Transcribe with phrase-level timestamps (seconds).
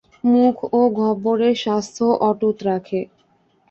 [0.31, 2.99] মুখ ও গহ্বরের স্বাস্থ্যও অটুট রাখে।